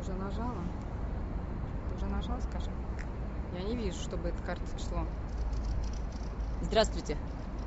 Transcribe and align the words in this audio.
уже 0.00 0.12
нажала? 0.14 0.62
Ты 1.88 1.96
уже 1.96 2.06
нажала, 2.06 2.40
скажи? 2.40 2.70
Я 3.54 3.62
не 3.62 3.76
вижу, 3.76 3.98
чтобы 4.00 4.28
эта 4.28 4.42
карта 4.42 4.64
шло. 4.78 5.06
Здравствуйте. 6.62 7.16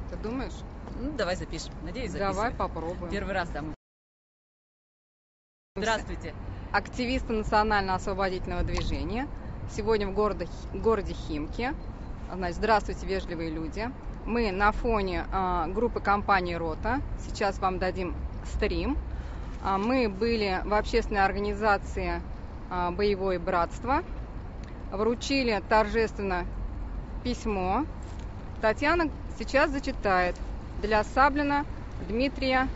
Ты 0.10 0.18
думаешь? 0.18 0.54
Ну, 1.00 1.12
давай 1.12 1.36
запишем. 1.36 1.74
Надеюсь, 1.84 2.12
записывай. 2.12 2.34
Давай 2.34 2.52
попробуем. 2.54 3.12
Первый 3.12 3.34
раз 3.34 3.50
там. 3.50 3.74
Здравствуйте. 5.76 6.34
Активисты 6.72 7.34
национально-освободительного 7.34 8.64
движения. 8.64 9.28
Сегодня 9.70 10.08
в 10.08 10.14
городе, 10.14 10.48
городе 10.74 11.14
Химки. 11.14 11.74
Значит, 12.34 12.58
здравствуйте, 12.58 13.06
вежливые 13.06 13.52
люди. 13.52 13.90
Мы 14.26 14.52
на 14.52 14.72
фоне 14.72 15.26
а, 15.32 15.68
группы 15.68 16.00
компании 16.00 16.56
Рота. 16.56 17.02
Сейчас 17.20 17.60
вам 17.60 17.80
дадим 17.80 18.16
стрим. 18.46 18.98
А, 19.64 19.78
мы 19.78 20.10
были 20.10 20.62
в 20.66 20.74
общественной 20.74 21.24
организации 21.24 22.22
а, 22.70 22.92
Боевое 22.92 23.40
братство. 23.40 24.04
Вручили 24.92 25.62
торжественно 25.70 26.46
письмо. 27.24 27.86
Татьяна 28.62 29.10
сейчас 29.40 29.72
зачитает 29.72 30.36
для 30.82 31.04
Саблина 31.04 31.66
Дмитрия 32.10 32.68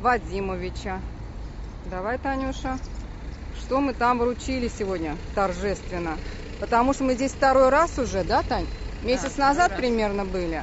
Вадимовича. 0.00 1.00
Давай, 1.88 2.18
Танюша. 2.18 2.78
Что 3.60 3.80
мы 3.80 3.94
там 3.94 4.18
вручили 4.18 4.68
сегодня 4.68 5.16
торжественно? 5.36 6.18
Потому 6.60 6.92
что 6.92 7.04
мы 7.04 7.14
здесь 7.14 7.32
второй 7.32 7.68
раз 7.68 7.98
уже, 7.98 8.24
да, 8.24 8.42
Тань? 8.42 8.66
Месяц 9.04 9.34
Да, 9.36 9.48
назад 9.48 9.70
раз. 9.70 9.78
примерно 9.78 10.24
были. 10.24 10.62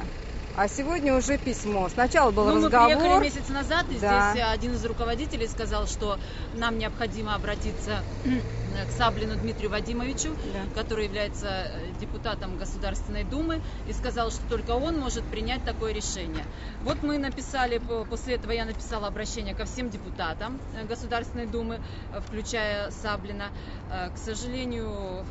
А 0.54 0.68
сегодня 0.68 1.14
уже 1.14 1.38
письмо. 1.38 1.88
Сначала 1.88 2.30
был 2.30 2.44
Ну, 2.44 2.52
мы 2.60 2.64
разговор. 2.66 2.98
приехали 2.98 3.22
месяц 3.24 3.48
назад, 3.48 3.90
и 3.90 3.98
Да. 3.98 4.32
здесь 4.32 4.42
один 4.44 4.74
из 4.74 4.84
руководителей 4.84 5.48
сказал, 5.48 5.86
что 5.86 6.18
нам 6.52 6.76
необходимо 6.76 7.34
обратиться 7.34 8.04
к 8.86 8.92
Саблину 8.92 9.36
Дмитрию 9.36 9.70
Вадимовичу, 9.70 10.36
Да. 10.52 10.68
который 10.74 11.06
является 11.06 11.46
э, 11.48 11.92
депутатом 11.92 12.58
Государственной 12.58 13.24
Думы, 13.24 13.62
и 13.86 13.94
сказал, 13.94 14.30
что 14.30 14.44
только 14.46 14.72
он 14.72 14.98
может 14.98 15.24
принять 15.24 15.64
такое 15.64 15.92
решение. 15.92 16.44
Вот 16.82 17.02
мы 17.02 17.16
написали, 17.16 17.78
по- 17.78 18.04
после 18.04 18.34
этого 18.34 18.52
я 18.52 18.66
написала 18.66 19.06
обращение 19.06 19.54
ко 19.54 19.64
всем 19.64 19.88
депутатам 19.88 20.60
э, 20.74 20.84
Государственной 20.84 21.46
Думы, 21.46 21.80
э, 22.10 22.20
включая 22.20 22.90
Саблина. 22.90 23.52
Э, 23.88 24.10
К 24.10 24.18
сожалению, 24.18 25.26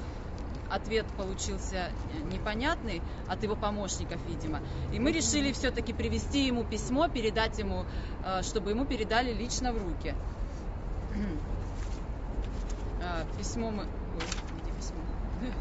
ответ 0.72 1.06
получился 1.18 1.92
непонятный 2.32 3.02
от 3.28 3.44
его 3.44 3.56
помощников, 3.56 4.20
видимо. 4.28 4.62
И 4.94 5.00
мы 5.00 5.12
решили 5.12 5.52
все-таки 5.52 5.94
привести 5.94 6.46
ему 6.48 6.64
письмо, 6.64 7.08
передать 7.08 7.60
ему, 7.60 7.86
э, 8.26 8.42
чтобы 8.44 8.72
ему 8.72 8.86
передали 8.86 9.34
лично 9.34 9.74
в 9.74 9.78
руки. 9.78 10.16
Э, 13.02 13.26
Письмо 13.38 13.72
мы... 13.72 13.84
Ой, 13.84 14.28
где 14.64 14.72
письмо? 14.74 15.00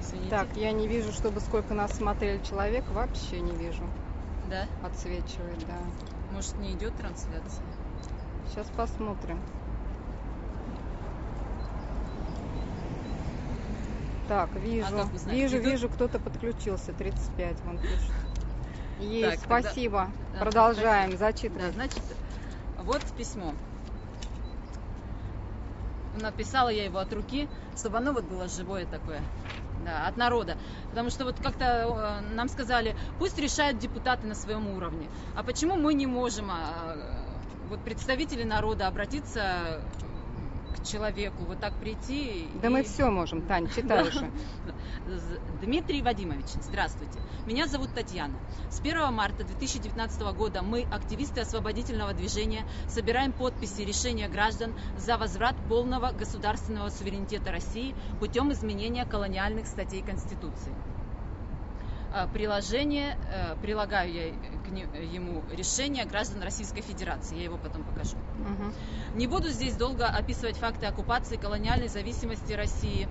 Извините. 0.00 0.30
Так, 0.30 0.48
я 0.56 0.72
не 0.72 0.88
вижу, 0.88 1.12
чтобы 1.12 1.40
сколько 1.40 1.74
нас 1.74 1.92
смотрели 1.92 2.42
человек. 2.44 2.84
Вообще 2.90 3.40
не 3.40 3.52
вижу. 3.52 3.84
Да? 4.48 4.66
Отсвечивает, 4.84 5.58
да. 5.66 5.78
Может, 6.32 6.58
не 6.58 6.72
идет 6.72 6.96
трансляция? 6.96 7.64
Сейчас 8.48 8.66
посмотрим. 8.76 9.38
Так, 14.28 14.54
вижу. 14.56 14.86
А 15.00 15.30
вижу, 15.30 15.58
идут? 15.58 15.66
вижу, 15.66 15.88
кто-то 15.88 16.18
подключился. 16.18 16.92
35, 16.92 17.56
вон 17.64 17.78
пишет. 17.78 18.12
Есть, 19.00 19.40
Так, 19.40 19.48
тогда- 19.48 19.62
спасибо. 19.70 20.10
Да, 20.32 20.38
Продолжаем 20.40 21.10
Да, 21.12 21.16
зачитывать. 21.16 21.74
значит, 21.74 22.02
вот 22.78 23.02
письмо. 23.16 23.52
Написала 26.20 26.68
я 26.68 26.84
его 26.84 26.98
от 26.98 27.12
руки, 27.12 27.48
чтобы 27.76 27.98
оно 27.98 28.12
вот 28.12 28.24
было 28.24 28.48
живое 28.48 28.86
такое. 28.86 29.20
Да, 29.84 30.06
от 30.06 30.16
народа. 30.16 30.56
Потому 30.90 31.10
что 31.10 31.24
вот 31.24 31.36
как-то 31.42 31.64
э, 32.22 32.34
нам 32.34 32.48
сказали, 32.48 32.94
пусть 33.18 33.38
решают 33.38 33.78
депутаты 33.78 34.26
на 34.26 34.34
своем 34.36 34.68
уровне. 34.68 35.08
А 35.34 35.42
почему 35.42 35.74
мы 35.76 35.94
не 35.94 36.06
можем, 36.06 36.50
а, 36.52 36.94
э, 36.94 37.68
вот 37.68 37.80
представители 37.82 38.44
народа, 38.44 38.86
обратиться 38.86 39.80
к 40.72 40.82
человеку, 40.82 41.44
вот 41.44 41.60
так 41.60 41.74
прийти? 41.78 42.50
Да 42.54 42.68
и- 42.68 42.70
мы 42.70 42.82
все 42.82 43.10
можем, 43.10 43.46
Тань, 43.46 43.68
читай 43.68 44.08
уже. 44.08 44.32
Дмитрий 45.60 46.02
Вадимович, 46.02 46.46
здравствуйте. 46.56 47.20
Меня 47.46 47.66
зовут 47.66 47.92
Татьяна. 47.92 48.38
С 48.68 48.80
1 48.80 49.10
марта 49.12 49.44
2019 49.44 50.32
года 50.32 50.62
мы, 50.62 50.86
активисты 50.90 51.40
освободительного 51.40 52.14
движения, 52.14 52.66
собираем 52.88 53.32
подписи 53.32 53.82
решения 53.82 54.28
граждан 54.28 54.74
за 54.96 55.16
возврат 55.18 55.56
полного 55.68 56.12
государственного 56.12 56.88
суверенитета 56.90 57.50
России 57.52 57.94
путем 58.18 58.52
изменения 58.52 59.04
колониальных 59.04 59.66
статей 59.66 60.02
Конституции. 60.02 60.74
А, 62.14 62.26
Приложение, 62.26 63.16
э, 63.30 63.56
прилагаю 63.62 64.12
я 64.12 64.32
к 64.58 64.68
ему 64.68 65.42
решение 65.50 66.04
граждан 66.04 66.42
Российской 66.42 66.82
Федерации, 66.82 67.36
я 67.36 67.44
его 67.44 67.56
потом 67.56 67.84
покажу. 67.84 68.18
Мгм. 68.34 68.74
Не 69.14 69.26
буду 69.26 69.48
здесь 69.48 69.76
долго 69.76 70.06
описывать 70.10 70.58
факты 70.58 70.84
оккупации 70.84 71.36
колониальной 71.36 71.88
зависимости 71.88 72.52
России, 72.52 73.08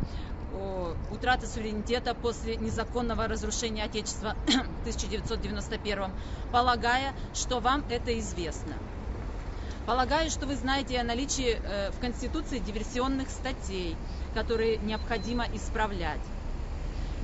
утраты 1.09 1.47
суверенитета 1.47 2.13
после 2.13 2.57
незаконного 2.57 3.27
разрушения 3.27 3.83
Отечества 3.85 4.35
в 4.45 4.81
1991, 4.81 6.13
полагая, 6.51 7.15
что 7.33 7.59
вам 7.59 7.83
это 7.89 8.19
известно. 8.19 8.75
Полагаю, 9.85 10.29
что 10.29 10.45
вы 10.45 10.57
знаете 10.57 10.99
о 10.99 11.03
наличии 11.03 11.59
э, 11.59 11.91
в 11.91 11.99
Конституции 11.99 12.59
диверсионных 12.59 13.31
статей, 13.31 13.97
которые 14.33 14.77
необходимо 14.77 15.47
исправлять. 15.53 16.21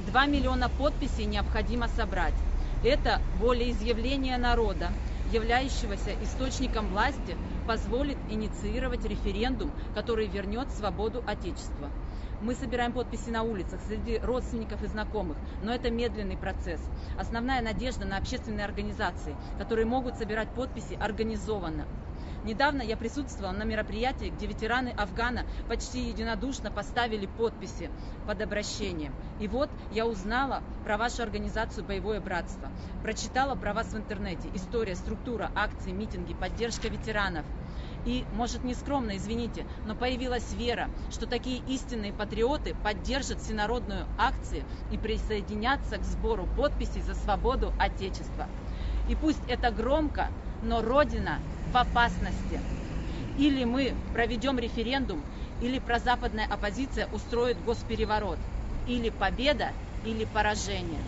2 0.07 0.25
миллиона 0.27 0.69
подписей 0.69 1.25
необходимо 1.25 1.89
собрать. 1.89 2.33
Это 2.81 3.21
волеизъявление 3.33 4.37
народа, 4.37 4.93
являющегося 5.33 6.11
источником 6.21 6.87
власти, 6.87 7.35
позволит 7.65 8.17
инициировать 8.29 9.03
референдум, 9.03 9.73
который 9.93 10.27
вернет 10.27 10.71
свободу 10.71 11.21
Отечества. 11.25 11.91
Мы 12.39 12.55
собираем 12.55 12.93
подписи 12.93 13.31
на 13.31 13.43
улицах 13.43 13.81
среди 13.85 14.17
родственников 14.19 14.81
и 14.81 14.87
знакомых, 14.87 15.37
но 15.59 15.73
это 15.73 15.91
медленный 15.91 16.37
процесс. 16.37 16.79
Основная 17.17 17.61
надежда 17.61 18.05
на 18.05 18.15
общественные 18.17 18.63
организации, 18.63 19.35
которые 19.57 19.85
могут 19.85 20.15
собирать 20.15 20.47
подписи 20.53 20.93
организованно. 21.01 21.85
Недавно 22.47 22.81
я 22.81 22.95
присутствовала 22.95 23.51
на 23.51 23.63
мероприятии, 23.63 24.29
где 24.29 24.47
ветераны 24.47 24.93
Афгана 24.95 25.45
почти 25.67 26.07
единодушно 26.07 26.71
поставили 26.71 27.25
подписи 27.25 27.89
под 28.25 28.41
обращением. 28.41 29.13
И 29.41 29.49
вот 29.49 29.69
я 29.91 30.07
узнала 30.07 30.63
про 30.85 30.97
вашу 30.97 31.23
организацию 31.23 31.83
«Боевое 31.83 32.21
братство». 32.21 32.71
Прочитала 33.03 33.55
про 33.55 33.73
вас 33.73 33.87
в 33.87 33.97
интернете. 33.97 34.49
История, 34.53 34.95
структура, 34.95 35.51
акции, 35.55 35.91
митинги, 35.91 36.33
поддержка 36.35 36.87
ветеранов. 36.87 37.45
И, 38.05 38.23
может, 38.31 38.63
не 38.63 38.75
скромно, 38.75 39.17
извините, 39.17 39.65
но 39.83 39.93
появилась 39.93 40.49
вера, 40.53 40.89
что 41.09 41.27
такие 41.27 41.57
истинные 41.67 42.13
патриоты 42.13 42.73
поддержат 42.75 43.41
всенародную 43.41 44.07
акцию 44.17 44.63
и 44.89 44.97
присоединятся 44.97 45.97
к 45.97 46.03
сбору 46.05 46.47
подписей 46.55 47.01
за 47.01 47.13
свободу 47.13 47.73
Отечества. 47.77 48.47
И 49.09 49.15
пусть 49.15 49.45
это 49.49 49.69
громко, 49.71 50.29
но 50.61 50.81
Родина 50.81 51.41
опасности. 51.77 52.61
Или 53.37 53.63
мы 53.63 53.95
проведем 54.11 54.57
референдум, 54.59 55.25
или 55.59 55.79
прозападная 55.79 56.45
оппозиция 56.45 57.07
устроит 57.07 57.61
госпереворот. 57.63 58.39
Или 58.85 59.09
победа, 59.09 59.73
или 60.03 60.25
поражение. 60.25 61.03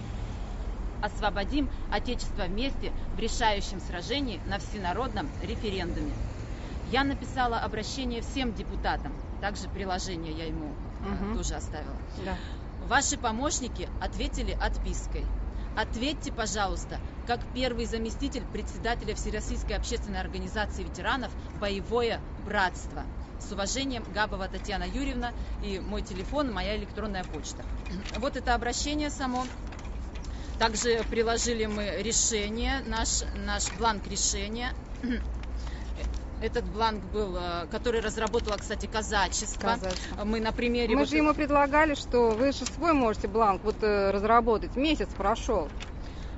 Освободим 1.02 1.69
Отечество 1.90 2.44
вместе 2.44 2.94
в 3.13 3.19
решающем 3.19 3.80
сражении 3.80 4.41
на 4.46 4.59
всенародном 4.59 5.31
референдуме. 5.40 6.18
Я 6.83 7.04
написала 7.04 7.60
обращение 7.60 8.22
всем 8.22 8.54
депутатам. 8.54 9.15
Также 9.39 9.69
приложение 9.69 10.33
я 10.33 10.45
ему 10.45 10.75
Мгм. 11.01 11.36
тоже 11.38 11.56
оставила. 11.56 12.01
Да. 12.25 12.38
Ваши 12.80 13.18
помощники 13.18 13.89
ответили 14.00 14.51
отпиской. 14.51 15.25
Ответьте, 15.75 16.31
пожалуйста, 16.31 17.00
как 17.25 17.45
первый 17.54 17.86
заместитель 17.86 18.45
председателя 18.45 19.16
Всероссийской 19.16 19.75
общественной 19.75 20.19
организации 20.19 20.83
ветеранов 20.83 21.31
«Боевое 21.54 22.21
братство». 22.38 23.06
С 23.39 23.51
уважением, 23.54 24.04
Габова 24.12 24.50
Татьяна 24.50 24.83
Юрьевна 24.83 25.33
и 25.62 25.80
мой 25.80 26.01
телефон, 26.01 26.51
моя 26.51 26.75
электронная 26.75 27.24
почта. 27.24 27.63
Вот 28.18 28.36
это 28.36 28.54
обращение 28.54 29.10
само. 29.10 29.48
Также 30.57 31.06
приложили 31.06 31.66
мы 31.66 32.01
решение, 32.04 32.81
наш, 32.81 33.24
наш 33.36 33.72
бланк 33.72 34.06
решения. 34.07 34.74
Этот 36.41 36.65
бланк 36.65 37.03
был, 37.06 37.36
э, 37.36 37.68
который 37.69 38.00
разработала, 38.01 38.57
кстати, 38.57 38.86
казачество. 38.86 39.62
Казачество. 39.62 40.24
Мы 40.24 40.39
на 40.39 40.51
примере... 40.51 40.94
Мы 40.95 41.01
вот- 41.01 41.09
же 41.09 41.18
ему 41.18 41.33
предлагали, 41.33 41.95
что 41.95 42.30
вы 42.30 42.51
же 42.51 42.65
свой 42.65 42.94
можете 42.94 43.27
бланк 43.27 43.63
вот 43.63 43.75
э, 43.81 44.12
разработать. 44.12 44.75
Месяц 44.75 45.09
прошел. 45.18 45.69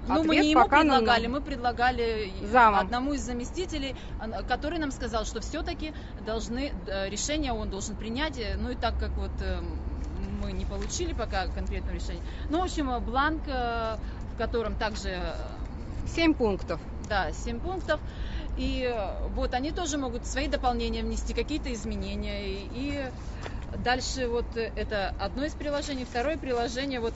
Ну, 0.07 0.23
мы 0.23 0.37
не 0.37 0.51
ему 0.51 0.67
предлагали, 0.67 1.27
мы 1.27 1.41
предлагали 1.41 2.33
Замом. 2.51 2.79
одному 2.79 3.13
из 3.13 3.21
заместителей, 3.21 3.95
а, 4.19 4.41
который 4.41 4.79
нам 4.79 4.91
сказал, 4.91 5.25
что 5.25 5.41
все-таки 5.41 5.93
должны, 6.25 6.73
решение 7.07 7.53
он 7.53 7.69
должен 7.69 7.95
принять, 7.95 8.41
ну 8.57 8.71
и 8.71 8.75
так 8.75 8.97
как 8.99 9.11
вот 9.11 9.31
э, 9.41 9.61
мы 10.41 10.51
не 10.51 10.65
получили 10.65 11.13
пока 11.13 11.47
конкретного 11.47 11.95
решения. 11.95 12.21
Ну, 12.49 12.59
в 12.59 12.63
общем, 12.63 13.03
бланк, 13.03 13.43
э, 13.47 13.97
в 14.33 14.37
котором 14.37 14.75
также... 14.75 15.09
Э, 15.09 15.35
семь 16.07 16.33
пунктов. 16.33 16.79
Да, 17.07 17.31
семь 17.31 17.59
пунктов. 17.59 17.99
И 18.57 18.93
вот 19.29 19.53
они 19.53 19.71
тоже 19.71 19.97
могут 19.97 20.25
свои 20.25 20.47
дополнения 20.47 21.03
внести, 21.03 21.33
какие-то 21.33 21.73
изменения. 21.73 22.65
И 22.73 23.09
дальше 23.77 24.27
вот 24.27 24.45
это 24.55 25.13
одно 25.19 25.45
из 25.45 25.53
приложений. 25.53 26.05
Второе 26.09 26.37
приложение, 26.37 26.99
вот 26.99 27.13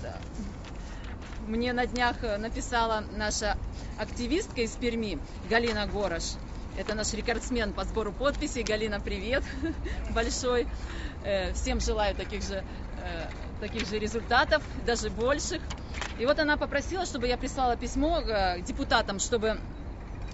мне 1.47 1.73
на 1.73 1.85
днях 1.85 2.21
написала 2.21 3.03
наша 3.11 3.57
активистка 3.97 4.61
из 4.61 4.71
Перми, 4.71 5.19
Галина 5.49 5.87
Горош. 5.87 6.33
Это 6.77 6.93
наш 6.93 7.13
рекордсмен 7.13 7.71
по 7.71 7.85
сбору 7.85 8.11
подписей. 8.11 8.63
Галина, 8.63 8.99
привет 8.99 9.43
большой. 10.09 10.67
Э, 11.23 11.53
всем 11.53 11.79
желаю 11.79 12.15
таких 12.15 12.43
же, 12.43 12.65
э, 13.01 13.29
таких 13.61 13.87
же 13.87 13.97
результатов, 13.97 14.61
даже 14.85 15.09
больших. 15.09 15.61
И 16.19 16.25
вот 16.25 16.39
она 16.39 16.57
попросила, 16.57 17.05
чтобы 17.05 17.27
я 17.27 17.37
прислала 17.37 17.77
письмо 17.77 18.19
э, 18.19 18.61
депутатам, 18.61 19.19
чтобы 19.19 19.57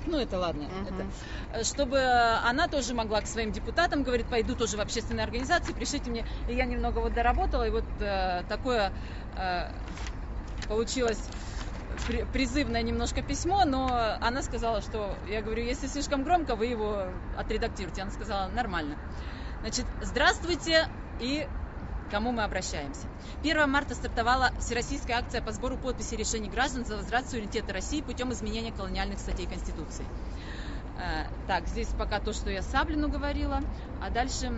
ну 0.05 0.17
это 0.17 0.39
ладно, 0.39 0.63
uh-huh. 0.63 1.11
это, 1.53 1.63
чтобы 1.63 1.99
она 1.99 2.67
тоже 2.67 2.93
могла 2.93 3.21
к 3.21 3.27
своим 3.27 3.51
депутатам, 3.51 4.03
говорит, 4.03 4.27
пойду 4.27 4.55
тоже 4.55 4.77
в 4.77 4.79
общественные 4.81 5.23
организации, 5.23 5.73
пришлите 5.73 6.09
мне. 6.09 6.25
И 6.47 6.55
я 6.55 6.65
немного 6.65 6.99
вот 6.99 7.13
доработала, 7.13 7.67
и 7.67 7.69
вот 7.69 7.85
э, 7.99 8.43
такое 8.49 8.91
э, 9.37 9.71
получилось 10.67 11.21
призывное 12.33 12.81
немножко 12.81 13.21
письмо, 13.21 13.63
но 13.65 14.17
она 14.21 14.41
сказала, 14.41 14.81
что, 14.81 15.15
я 15.27 15.41
говорю, 15.41 15.63
если 15.63 15.87
слишком 15.87 16.23
громко, 16.23 16.55
вы 16.55 16.67
его 16.67 17.05
отредактируйте. 17.37 18.01
Она 18.01 18.11
сказала, 18.11 18.47
нормально. 18.49 18.97
Значит, 19.61 19.85
здравствуйте 20.01 20.87
и 21.19 21.47
кому 22.11 22.31
мы 22.31 22.43
обращаемся. 22.43 23.07
1 23.41 23.69
марта 23.69 23.95
стартовала 23.95 24.51
всероссийская 24.59 25.17
акция 25.17 25.41
по 25.41 25.51
сбору 25.53 25.77
подписей 25.77 26.17
решений 26.17 26.49
граждан 26.49 26.85
за 26.85 26.97
возврат 26.97 27.27
суверенитета 27.29 27.73
России 27.73 28.01
путем 28.01 28.31
изменения 28.33 28.71
колониальных 28.71 29.17
статей 29.19 29.47
Конституции. 29.47 30.05
Э, 30.99 31.25
так, 31.47 31.67
здесь 31.67 31.87
пока 31.97 32.19
то, 32.19 32.33
что 32.33 32.51
я 32.51 32.61
Саблину 32.61 33.07
говорила, 33.07 33.61
а 34.01 34.09
дальше 34.09 34.51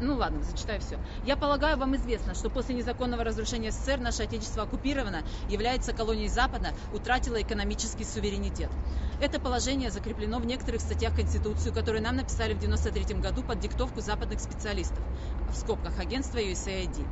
ну 0.00 0.16
ладно, 0.16 0.42
зачитаю 0.42 0.80
все. 0.80 0.98
Я 1.24 1.36
полагаю, 1.36 1.76
вам 1.76 1.96
известно, 1.96 2.34
что 2.34 2.50
после 2.50 2.74
незаконного 2.74 3.24
разрушения 3.24 3.70
СССР 3.70 3.98
наше 3.98 4.22
Отечество 4.22 4.64
оккупировано, 4.64 5.22
является 5.48 5.92
колонией 5.92 6.28
Запада, 6.28 6.68
утратило 6.92 7.40
экономический 7.40 8.04
суверенитет. 8.04 8.70
Это 9.20 9.38
положение 9.38 9.90
закреплено 9.90 10.38
в 10.38 10.46
некоторых 10.46 10.80
статьях 10.80 11.14
Конституции, 11.14 11.70
которые 11.70 12.02
нам 12.02 12.16
написали 12.16 12.54
в 12.54 12.56
1993 12.56 13.20
году 13.20 13.42
под 13.42 13.60
диктовку 13.60 14.00
западных 14.00 14.40
специалистов, 14.40 14.98
в 15.48 15.56
скобках 15.56 15.98
агентства 16.00 16.38
USAID. 16.38 17.06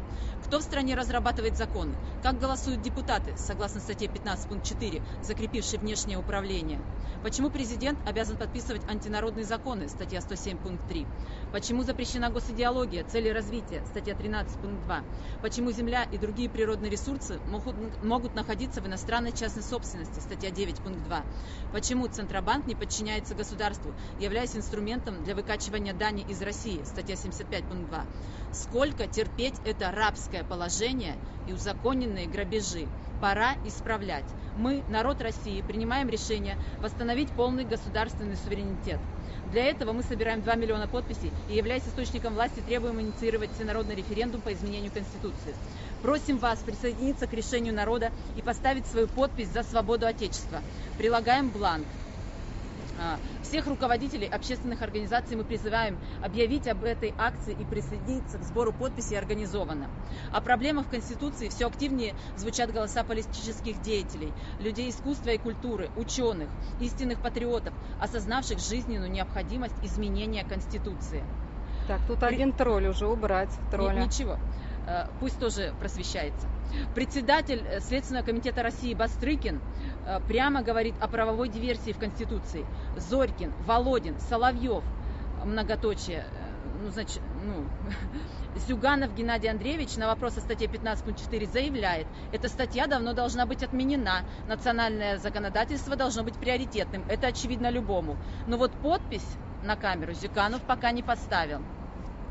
Кто 0.44 0.58
в 0.58 0.62
стране 0.62 0.96
разрабатывает 0.96 1.56
законы? 1.56 1.94
Как 2.22 2.40
голосуют 2.40 2.82
депутаты, 2.82 3.36
согласно 3.36 3.80
статье 3.80 4.08
15 4.08 4.48
пункт 4.48 4.66
4, 4.66 5.02
закрепившей 5.22 5.78
внешнее 5.78 6.18
управление? 6.18 6.80
Почему 7.22 7.50
президент 7.50 7.98
обязан 8.08 8.36
подписывать 8.36 8.82
антинародные 8.88 9.44
законы, 9.44 9.88
статья 9.88 10.20
107 10.20 10.56
пункт 10.58 10.88
3? 10.88 11.06
Почему 11.52 11.82
запрещена 11.82 12.30
госидеология, 12.30 12.79
цели 12.86 13.28
развития, 13.28 13.82
статья 13.90 14.14
13 14.14 14.58
пункт 14.58 14.84
2? 14.86 15.04
Почему 15.42 15.70
земля 15.70 16.04
и 16.04 16.16
другие 16.16 16.48
природные 16.48 16.90
ресурсы 16.90 17.38
могут, 17.46 18.02
могут 18.02 18.34
находиться 18.34 18.80
в 18.80 18.86
иностранной 18.86 19.32
частной 19.32 19.62
собственности, 19.62 20.20
статья 20.20 20.50
9 20.50 20.76
пункт 20.76 21.02
2? 21.04 21.22
Почему 21.72 22.06
Центробанк 22.06 22.66
не 22.66 22.74
подчиняется 22.74 23.34
государству, 23.34 23.92
являясь 24.18 24.56
инструментом 24.56 25.22
для 25.24 25.34
выкачивания 25.34 25.92
дани 25.92 26.24
из 26.26 26.40
России, 26.40 26.80
статья 26.84 27.16
75 27.16 27.64
пункт 27.64 27.90
2? 27.90 28.04
Сколько 28.52 29.06
терпеть 29.06 29.54
это 29.64 29.90
рабское 29.90 30.42
положение 30.42 31.16
и 31.50 31.52
узаконенные 31.52 32.26
грабежи? 32.26 32.86
Пора 33.20 33.56
исправлять. 33.64 34.24
Мы, 34.56 34.82
народ 34.88 35.20
России, 35.20 35.60
принимаем 35.60 36.08
решение 36.08 36.56
восстановить 36.80 37.28
полный 37.30 37.64
государственный 37.64 38.36
суверенитет. 38.36 38.98
Для 39.52 39.64
этого 39.64 39.92
мы 39.92 40.02
собираем 40.02 40.42
2 40.42 40.54
миллиона 40.54 40.86
подписей 40.86 41.32
и, 41.48 41.54
являясь 41.54 41.86
источником 41.86 42.34
власти, 42.34 42.60
требуем 42.60 43.00
инициировать 43.00 43.52
всенародный 43.52 43.94
референдум 43.94 44.40
по 44.40 44.52
изменению 44.52 44.92
Конституции. 44.92 45.54
Просим 46.02 46.38
вас 46.38 46.60
присоединиться 46.60 47.26
к 47.26 47.32
решению 47.32 47.74
народа 47.74 48.10
и 48.36 48.42
поставить 48.42 48.86
свою 48.86 49.08
подпись 49.08 49.48
за 49.48 49.62
свободу 49.62 50.06
Отечества. 50.06 50.62
Прилагаем 50.96 51.50
бланк. 51.50 51.86
А, 53.02 53.18
всех 53.40 53.66
руководителей 53.66 54.26
общественных 54.26 54.82
организаций 54.82 55.34
мы 55.34 55.44
призываем 55.44 55.98
объявить 56.20 56.66
об 56.66 56.84
этой 56.84 57.14
акции 57.16 57.54
и 57.54 57.64
присоединиться 57.64 58.36
к 58.36 58.42
сбору 58.44 58.74
подписей 58.74 59.16
организованно. 59.16 59.88
О 60.30 60.42
проблемах 60.42 60.84
в 60.86 60.90
Конституции 60.90 61.48
все 61.48 61.66
активнее 61.66 62.14
звучат 62.34 62.70
голоса 62.70 63.02
политических 63.02 63.80
деятелей, 63.80 64.34
людей 64.58 64.90
искусства 64.90 65.30
и 65.30 65.38
культуры, 65.38 65.90
ученых, 65.94 66.50
истинных 66.78 67.22
патриотов, 67.22 67.72
осознавших 67.96 68.58
жизненную 68.58 69.10
необходимость 69.10 69.76
изменения 69.80 70.44
Конституции. 70.44 71.24
Так, 71.88 72.02
тут 72.06 72.22
один 72.22 72.52
тролль 72.52 72.88
уже 72.88 73.06
убрать. 73.06 73.58
Тролля. 73.70 74.04
Ничего. 74.04 74.38
Э, 74.86 75.06
пусть 75.20 75.38
тоже 75.38 75.74
просвещается. 75.78 76.48
Председатель 76.94 77.62
э, 77.66 77.80
Следственного 77.80 78.24
комитета 78.24 78.62
России 78.62 78.94
Бастрыкин 78.94 79.60
э, 80.06 80.20
прямо 80.26 80.62
говорит 80.62 80.94
о 81.00 81.08
правовой 81.08 81.48
диверсии 81.48 81.92
в 81.92 81.98
Конституции. 81.98 82.64
Зорькин, 82.96 83.52
Володин, 83.66 84.18
Соловьев, 84.20 84.82
многоточие, 85.44 86.24
ну, 86.82 86.90
значит, 86.90 87.20
ну, 87.44 87.66
Зюганов 88.66 89.14
Геннадий 89.14 89.50
Андреевич 89.50 89.96
на 89.96 90.06
вопрос 90.06 90.38
о 90.38 90.40
статье 90.40 90.66
15.4 90.66 91.46
заявляет, 91.46 92.06
эта 92.32 92.48
статья 92.48 92.86
давно 92.86 93.12
должна 93.12 93.46
быть 93.46 93.62
отменена, 93.62 94.24
национальное 94.48 95.18
законодательство 95.18 95.94
должно 95.94 96.24
быть 96.24 96.34
приоритетным, 96.34 97.04
это 97.08 97.28
очевидно 97.28 97.70
любому. 97.70 98.16
Но 98.46 98.56
вот 98.56 98.72
подпись 98.72 99.36
на 99.62 99.76
камеру 99.76 100.14
Зюганов 100.14 100.62
пока 100.62 100.90
не 100.90 101.02
поставил. 101.02 101.62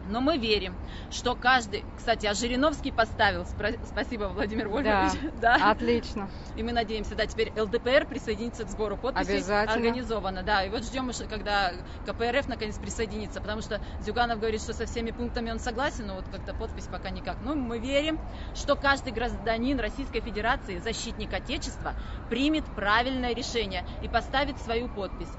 Но 0.09 0.21
мы 0.21 0.37
верим, 0.37 0.75
что 1.11 1.35
каждый... 1.35 1.85
Кстати, 1.95 2.25
а 2.25 2.33
Жириновский 2.33 2.91
поставил. 2.91 3.45
Спасибо, 3.85 4.25
Владимир 4.25 4.67
Вольфович. 4.67 5.33
Да, 5.35 5.57
да, 5.57 5.71
отлично. 5.71 6.29
И 6.55 6.63
мы 6.63 6.71
надеемся, 6.71 7.15
да, 7.15 7.25
теперь 7.27 7.51
ЛДПР 7.55 8.07
присоединится 8.07 8.65
к 8.65 8.69
сбору 8.69 8.97
подписей. 8.97 9.35
Обязательно. 9.35 9.73
Организованно, 9.73 10.43
да. 10.43 10.63
И 10.63 10.69
вот 10.69 10.83
ждем, 10.83 11.11
когда 11.29 11.73
КПРФ 12.05 12.47
наконец 12.47 12.77
присоединится, 12.77 13.39
потому 13.39 13.61
что 13.61 13.81
Зюганов 13.99 14.39
говорит, 14.39 14.61
что 14.61 14.73
со 14.73 14.85
всеми 14.85 15.11
пунктами 15.11 15.51
он 15.51 15.59
согласен, 15.59 16.07
но 16.07 16.15
вот 16.15 16.25
как-то 16.31 16.53
подпись 16.53 16.87
пока 16.91 17.09
никак. 17.09 17.37
Но 17.41 17.55
мы 17.55 17.79
верим, 17.79 18.19
что 18.55 18.75
каждый 18.75 19.13
гражданин 19.13 19.79
Российской 19.79 20.21
Федерации, 20.21 20.79
защитник 20.79 21.33
Отечества, 21.33 21.93
примет 22.29 22.65
правильное 22.75 23.33
решение 23.33 23.85
и 24.01 24.07
поставит 24.07 24.59
свою 24.59 24.89
подпись 24.89 25.29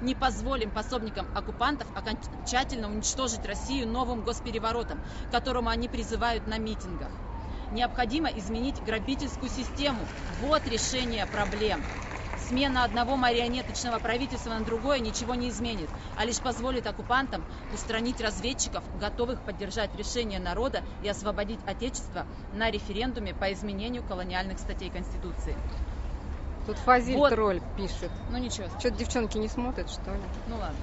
не 0.00 0.14
позволим 0.14 0.70
пособникам 0.70 1.28
оккупантов 1.34 1.88
окончательно 1.94 2.88
уничтожить 2.88 3.44
Россию 3.44 3.88
новым 3.88 4.22
госпереворотом, 4.22 5.02
которому 5.30 5.68
они 5.68 5.88
призывают 5.88 6.46
на 6.46 6.58
митингах. 6.58 7.12
Необходимо 7.70 8.28
изменить 8.30 8.82
грабительскую 8.82 9.50
систему. 9.50 10.08
Вот 10.40 10.66
решение 10.66 11.26
проблем. 11.26 11.84
Смена 12.46 12.84
одного 12.84 13.16
марионеточного 13.16 13.98
правительства 13.98 14.50
на 14.50 14.64
другое 14.64 15.00
ничего 15.00 15.34
не 15.34 15.50
изменит, 15.50 15.90
а 16.14 16.24
лишь 16.24 16.40
позволит 16.40 16.86
оккупантам 16.86 17.44
устранить 17.72 18.20
разведчиков, 18.20 18.84
готовых 18.94 19.42
поддержать 19.42 19.94
решение 19.94 20.38
народа 20.38 20.84
и 21.02 21.08
освободить 21.08 21.60
Отечество 21.66 22.26
на 22.52 22.70
референдуме 22.70 23.34
по 23.34 23.52
изменению 23.52 24.04
колониальных 24.04 24.60
статей 24.60 24.88
Конституции. 24.88 25.58
Тут 26.68 26.76
Фазиль 26.80 27.16
вот. 27.16 27.30
тролль 27.30 27.62
пишет. 27.78 28.10
Ну 28.28 28.36
ничего. 28.36 28.68
Что-то 28.78 28.90
девчонки 28.90 29.38
не 29.38 29.48
смотрят, 29.48 29.88
что 29.88 30.12
ли? 30.12 30.20
Ну 30.48 30.56
ладно. 30.56 30.76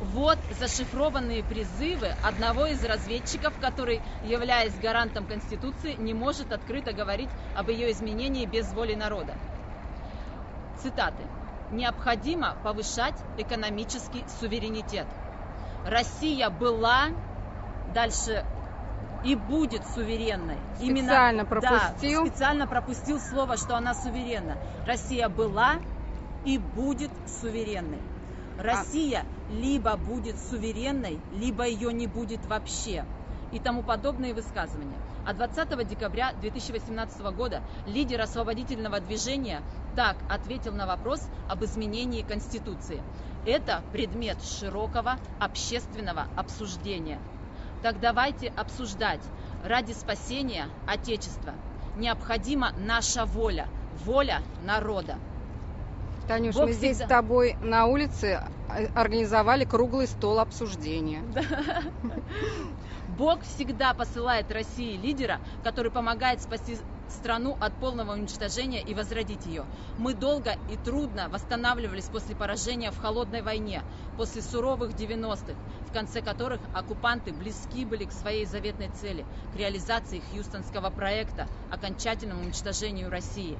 Вот 0.00 0.40
зашифрованные 0.58 1.44
призывы 1.44 2.08
одного 2.20 2.66
из 2.66 2.84
разведчиков, 2.84 3.54
который, 3.60 4.02
являясь 4.24 4.74
гарантом 4.74 5.24
Конституции, 5.24 5.94
не 6.00 6.14
может 6.14 6.50
открыто 6.50 6.92
говорить 6.92 7.28
об 7.54 7.70
ее 7.70 7.92
изменении 7.92 8.44
без 8.44 8.72
воли 8.72 8.96
народа. 8.96 9.36
Цитаты. 10.82 11.22
Необходимо 11.70 12.56
повышать 12.64 13.14
экономический 13.38 14.24
суверенитет. 14.40 15.06
Россия 15.86 16.50
была, 16.50 17.10
дальше 17.94 18.44
и 19.24 19.34
будет 19.34 19.82
суверенной. 19.94 20.58
Специально 20.76 21.40
Именно, 21.40 21.44
пропустил. 21.46 22.24
Да, 22.24 22.30
специально 22.30 22.66
пропустил 22.66 23.18
слово, 23.18 23.56
что 23.56 23.76
она 23.76 23.94
суверенна. 23.94 24.58
Россия 24.86 25.28
была 25.28 25.76
и 26.44 26.58
будет 26.58 27.10
суверенной. 27.40 28.00
Россия 28.58 29.24
а... 29.24 29.52
либо 29.52 29.96
будет 29.96 30.38
суверенной, 30.38 31.18
либо 31.32 31.66
ее 31.66 31.92
не 31.92 32.06
будет 32.06 32.44
вообще. 32.46 33.04
и 33.52 33.60
тому 33.60 33.84
подобные 33.84 34.34
высказывания. 34.34 34.98
А 35.24 35.32
20 35.32 35.86
декабря 35.88 36.32
2018 36.40 37.20
года 37.36 37.62
лидер 37.86 38.20
освободительного 38.20 38.98
движения 38.98 39.62
так 39.94 40.16
ответил 40.28 40.72
на 40.72 40.86
вопрос 40.86 41.20
об 41.48 41.64
изменении 41.64 42.22
Конституции. 42.22 43.00
Это 43.46 43.82
предмет 43.92 44.42
широкого 44.42 45.18
общественного 45.38 46.26
обсуждения. 46.36 47.20
Так 47.84 48.00
давайте 48.00 48.48
обсуждать 48.56 49.20
ради 49.62 49.92
спасения 49.92 50.70
Отечества. 50.86 51.52
Необходима 51.98 52.72
наша 52.78 53.26
воля, 53.26 53.68
воля 54.06 54.40
народа. 54.64 55.18
Танюш, 56.26 56.54
Бог 56.54 56.64
мы 56.64 56.72
всегда... 56.72 56.94
здесь 56.94 57.04
с 57.04 57.06
тобой 57.06 57.56
на 57.60 57.84
улице 57.84 58.40
э, 58.70 58.86
организовали 58.94 59.66
круглый 59.66 60.06
стол 60.06 60.38
обсуждения. 60.38 61.22
Бог 63.18 63.42
всегда 63.42 63.92
посылает 63.92 64.50
России 64.50 64.96
лидера, 64.96 65.38
который 65.62 65.90
помогает 65.90 66.40
спасти 66.40 66.78
страну 67.08 67.56
от 67.60 67.78
полного 67.78 68.12
уничтожения 68.12 68.82
и 68.82 68.94
возродить 68.94 69.46
ее. 69.46 69.66
Мы 69.96 70.14
долго 70.14 70.56
и 70.66 70.76
трудно 70.76 71.28
восстанавливались 71.28 72.08
после 72.08 72.34
поражения 72.34 72.90
в 72.90 72.96
холодной 72.98 73.42
войне, 73.42 73.82
после 74.16 74.42
суровых 74.42 74.92
90-х, 74.92 75.56
в 75.86 75.92
конце 75.92 76.22
которых 76.22 76.60
оккупанты 76.72 77.32
близки 77.32 77.84
были 77.84 78.04
к 78.04 78.12
своей 78.12 78.46
заветной 78.46 78.88
цели, 78.88 79.26
к 79.52 79.56
реализации 79.56 80.20
Хьюстонского 80.20 80.90
проекта, 80.90 81.48
окончательному 81.68 82.42
уничтожению 82.42 83.10
России. 83.10 83.58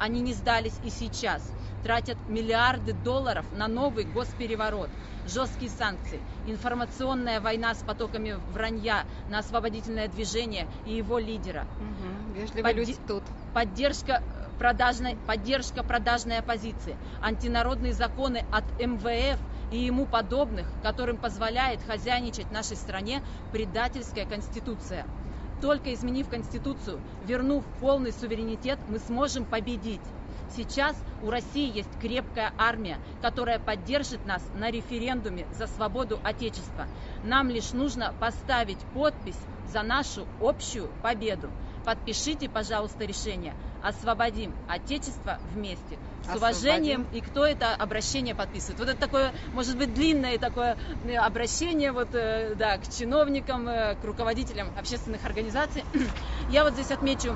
Они 0.00 0.22
не 0.22 0.32
сдались 0.32 0.78
и 0.80 0.88
сейчас, 0.88 1.52
тратят 1.82 2.18
миллиарды 2.26 2.94
долларов 2.94 3.44
на 3.50 3.68
новый 3.68 4.04
госпереворот, 4.04 4.90
жесткие 5.24 5.70
санкции, 5.70 6.24
информационная 6.46 7.38
война 7.38 7.74
с 7.74 7.82
потоками 7.82 8.32
вранья 8.50 9.06
на 9.28 9.40
освободительное 9.40 10.08
движение 10.08 10.70
и 10.84 10.92
его 10.96 11.18
лидера. 11.18 11.68
Угу. 11.78 12.62
Подди- 12.62 12.78
люди 12.78 12.94
тут. 13.06 13.24
Поддержка 13.52 14.22
продажной, 14.56 15.18
поддержка 15.26 15.82
продажной 15.82 16.38
оппозиции, 16.38 16.98
антинародные 17.20 17.92
законы 17.92 18.42
от 18.50 18.64
МВФ 18.78 19.38
и 19.68 19.76
ему 19.76 20.06
подобных, 20.06 20.72
которым 20.80 21.18
позволяет 21.18 21.82
хозяйничать 21.82 22.46
в 22.48 22.52
нашей 22.52 22.78
стране 22.78 23.22
предательская 23.50 24.24
конституция. 24.24 25.10
Только 25.60 25.92
изменив 25.92 26.28
Конституцию, 26.28 27.02
вернув 27.20 27.64
полный 27.78 28.12
суверенитет, 28.12 28.80
мы 28.86 28.98
сможем 28.98 29.44
победить. 29.44 30.00
Сейчас 30.48 30.96
у 31.20 31.30
России 31.30 31.70
есть 31.70 31.96
крепкая 31.98 32.52
армия, 32.56 32.98
которая 33.20 33.58
поддержит 33.58 34.24
нас 34.24 34.42
на 34.52 34.70
референдуме 34.70 35.46
за 35.50 35.66
свободу 35.66 36.18
Отечества. 36.24 36.88
Нам 37.22 37.50
лишь 37.50 37.72
нужно 37.72 38.14
поставить 38.18 38.84
подпись 38.86 39.38
за 39.64 39.82
нашу 39.82 40.28
общую 40.40 40.88
победу. 41.02 41.52
Подпишите, 41.84 42.48
пожалуйста, 42.48 43.04
решение. 43.04 43.54
Освободим 43.82 44.54
Отечество 44.68 45.38
вместе. 45.54 45.98
С 46.30 46.36
уважением. 46.36 47.06
И 47.12 47.20
кто 47.20 47.46
это 47.46 47.74
обращение 47.74 48.34
подписывает? 48.34 48.78
Вот 48.78 48.88
это 48.88 49.00
такое, 49.00 49.32
может 49.54 49.76
быть, 49.78 49.94
длинное 49.94 50.38
такое 50.38 50.76
э, 51.04 51.14
обращение 51.16 51.92
вот, 51.92 52.08
э, 52.12 52.54
да, 52.56 52.76
к 52.76 52.88
чиновникам, 52.92 53.66
э, 53.68 53.94
к 53.94 54.04
руководителям 54.04 54.68
общественных 54.78 55.24
организаций. 55.24 55.84
Я 56.50 56.64
вот 56.64 56.74
здесь 56.74 56.90
отмечу 56.90 57.34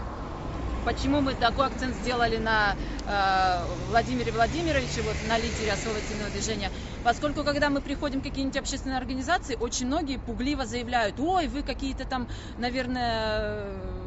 почему 0.85 1.21
мы 1.21 1.35
такой 1.35 1.67
акцент 1.67 1.95
сделали 1.97 2.37
на 2.37 2.77
э, 3.07 3.67
Владимире 3.89 4.33
Владимировиче, 4.33 5.03
вот 5.03 5.17
на 5.29 5.39
лидере 5.39 5.73
освободительного 5.73 6.31
движения, 6.31 6.71
поскольку 7.03 7.43
когда 7.43 7.71
мы 7.71 7.81
приходим 7.81 8.21
в 8.21 8.23
какие-нибудь 8.23 8.59
общественные 8.59 8.99
организации, 8.99 9.57
очень 9.59 9.87
многие 9.87 10.19
пугливо 10.19 10.67
заявляют, 10.67 11.19
ой, 11.19 11.49
вы 11.49 11.63
какие-то 11.63 12.05
там, 12.05 12.29
наверное, 12.59 14.04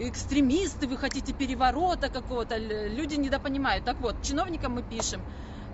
экстремисты, 0.00 0.86
вы 0.86 0.96
хотите 0.96 1.32
переворота 1.32 2.08
какого-то, 2.08 2.56
люди 2.56 3.14
недопонимают. 3.16 3.84
Так 3.84 4.00
вот, 4.00 4.22
чиновникам 4.22 4.72
мы 4.72 4.82
пишем, 4.82 5.22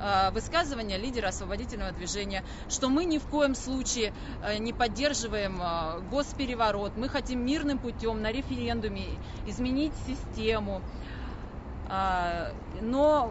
э, 0.01 0.31
высказывания 0.31 0.97
лидера 0.99 1.29
освободительного 1.29 1.93
движения, 1.93 2.45
что 2.69 2.89
мы 2.89 3.05
ни 3.05 3.19
в 3.19 3.27
коем 3.27 3.55
случае 3.55 4.13
э, 4.43 4.59
не 4.59 4.73
поддерживаем 4.73 5.61
э, 5.61 6.01
госпереворот, 6.11 6.97
мы 6.97 7.09
хотим 7.09 7.45
мирным 7.45 7.79
путем 7.79 8.23
на 8.23 8.33
референдуме 8.33 9.07
изменить 9.47 9.93
систему, 10.07 10.83
но 12.81 13.31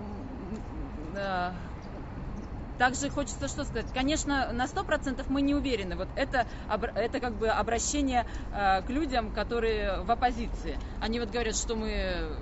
также 2.78 3.10
хочется 3.10 3.48
что 3.48 3.64
сказать. 3.64 3.86
Конечно, 3.94 4.52
на 4.52 4.68
сто 4.68 4.84
процентов 4.84 5.30
мы 5.30 5.42
не 5.42 5.56
уверены. 5.56 5.96
Вот 5.96 6.08
это, 6.16 6.48
это 6.96 7.20
как 7.20 7.34
бы 7.34 7.48
обращение 7.48 8.26
э, 8.54 8.82
к 8.82 8.90
людям, 8.90 9.32
которые 9.32 10.02
в 10.02 10.12
оппозиции. 10.12 10.78
Они 11.02 11.20
вот 11.20 11.30
говорят, 11.30 11.56
что 11.56 11.76
мы 11.76 12.38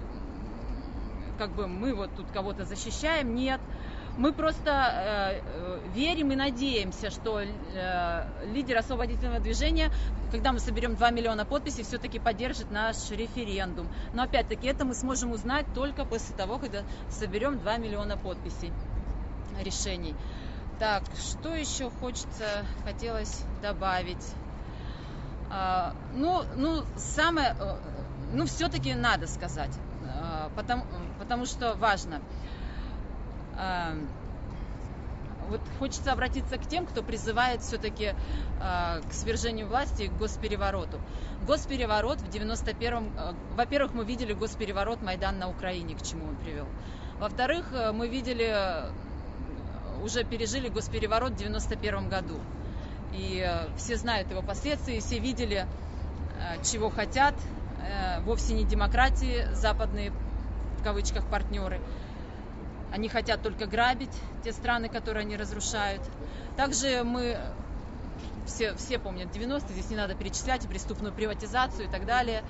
как 1.38 1.56
бы 1.56 1.68
мы 1.68 1.96
вот 1.96 2.12
тут 2.16 2.28
кого-то 2.32 2.66
защищаем. 2.66 3.34
Нет. 3.34 3.60
Мы 4.18 4.34
просто 4.34 4.70
э, 4.70 5.42
э 5.44 5.80
верим 5.96 6.32
и 6.32 6.36
надеемся, 6.36 7.10
что 7.10 7.40
э, 7.40 8.26
лидер 8.54 8.78
освободительного 8.78 9.40
движения, 9.40 9.90
когда 10.32 10.52
мы 10.52 10.60
соберем 10.60 10.96
2 10.96 11.12
миллиона 11.12 11.46
подписей, 11.46 11.84
все-таки 11.84 12.20
поддержит 12.20 12.72
наш 12.72 13.10
референдум. 13.10 13.88
Но 14.14 14.24
опять-таки 14.24 14.68
это 14.68 14.86
мы 14.86 14.94
сможем 14.94 15.32
узнать 15.32 15.66
только 15.74 16.06
после 16.06 16.36
того, 16.36 16.60
когда 16.60 16.84
соберем 17.10 17.58
2 17.60 17.78
миллиона 17.78 18.18
подписей 18.18 18.72
решений. 19.64 20.16
Так, 20.80 21.04
что 21.16 21.54
еще 21.54 21.92
хочется, 21.92 22.66
хотелось 22.84 23.44
добавить? 23.62 24.34
А, 25.52 25.94
ну, 26.16 26.44
ну, 26.56 26.84
самое, 26.96 27.56
э, 27.60 27.78
ну, 28.34 28.46
все-таки 28.46 28.94
надо 28.96 29.28
сказать, 29.28 29.70
а, 30.08 30.50
потому, 30.56 30.86
потому 31.20 31.46
что 31.46 31.76
важно. 31.76 32.22
А, 33.58 33.94
вот 35.50 35.62
хочется 35.78 36.14
обратиться 36.14 36.58
к 36.58 36.66
тем, 36.68 36.88
кто 36.88 37.04
призывает 37.04 37.62
все-таки 37.62 38.16
э, 38.62 39.02
к 39.02 39.14
свержению 39.14 39.68
власти, 39.68 40.08
к 40.08 40.14
госперевороту. 40.14 41.00
Госпереворот 41.46 42.22
в 42.22 42.30
91-м... 42.30 43.12
Э, 43.18 43.34
во-первых, 43.56 43.94
мы 43.94 44.06
видели 44.06 44.32
госпереворот 44.32 45.02
Майдан 45.02 45.38
на 45.38 45.50
Украине, 45.50 45.96
к 45.96 46.02
чему 46.02 46.30
он 46.30 46.38
привел. 46.38 46.68
Во-вторых, 47.20 47.66
мы 47.94 48.08
видели 48.08 48.90
уже 50.02 50.24
пережили 50.24 50.70
госпереворот 50.70 51.34
в 51.34 51.36
91 51.36 52.10
году. 52.10 52.40
И 53.14 53.44
э, 53.46 53.68
все 53.78 53.98
знают 53.98 54.30
его 54.32 54.42
последствия, 54.42 55.00
все 55.00 55.20
видели, 55.20 55.66
э, 56.40 56.64
чего 56.64 56.90
хотят. 56.90 57.36
Э, 57.82 58.22
вовсе 58.22 58.54
не 58.54 58.64
демократии 58.64 59.48
западные, 59.54 60.12
в 60.80 60.84
кавычках, 60.84 61.26
партнеры. 61.26 61.80
Они 62.92 63.10
хотят 63.10 63.42
только 63.42 63.68
грабить 63.68 64.14
те 64.44 64.52
страны, 64.52 64.90
которые 64.90 65.22
они 65.22 65.38
разрушают. 65.38 66.02
Также 66.58 67.04
мы 67.04 67.38
все, 68.46 68.76
все 68.76 69.00
помнят 69.00 69.34
90-е, 69.36 69.74
здесь 69.74 69.90
не 69.90 69.96
надо 69.96 70.16
перечислять 70.16 70.68
преступную 70.68 71.14
приватизацию 71.14 71.88
и 71.88 71.92
так 71.92 72.06
далее 72.06 72.44